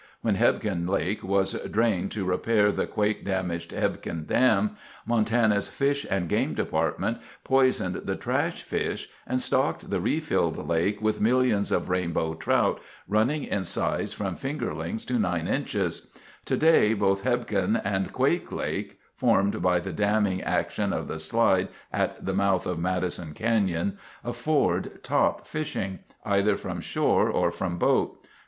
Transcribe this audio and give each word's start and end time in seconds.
While 0.23 0.33
Hebgen 0.33 0.87
Lake 0.89 1.21
was 1.21 1.51
drained 1.69 2.09
to 2.13 2.25
repair 2.25 2.71
the 2.71 2.87
quake 2.87 3.23
damaged 3.23 3.69
Hebgen 3.69 4.25
Dam, 4.25 4.75
Montana's 5.05 5.67
Fish 5.67 6.07
and 6.09 6.27
Game 6.27 6.55
Department 6.55 7.19
poisoned 7.43 7.93
the 8.07 8.15
trash 8.15 8.63
fish 8.63 9.09
and 9.27 9.39
stocked 9.39 9.91
the 9.91 10.01
refilled 10.01 10.67
lake 10.67 11.03
with 11.03 11.21
millions 11.21 11.71
of 11.71 11.87
rainbow 11.87 12.33
trout 12.33 12.81
running 13.07 13.43
in 13.43 13.63
size 13.63 14.11
from 14.11 14.35
fingerlings 14.37 15.05
to 15.05 15.19
9 15.19 15.47
inchers. 15.47 16.07
Today 16.45 16.95
both 16.95 17.23
Hebgen 17.23 17.79
and 17.85 18.11
Quake 18.11 18.51
Lake—formed 18.51 19.61
by 19.61 19.79
the 19.79 19.93
damming 19.93 20.41
action 20.41 20.93
of 20.93 21.07
the 21.07 21.19
slide 21.19 21.67
at 21.93 22.25
the 22.25 22.33
mouth 22.33 22.65
of 22.65 22.79
Madison 22.79 23.35
Canyon, 23.35 23.99
afford 24.23 25.03
top 25.03 25.45
fishing, 25.45 25.99
either 26.25 26.57
from 26.57 26.81
shore 26.81 27.29
or 27.29 27.51
from 27.51 27.77
boat. 27.77 28.25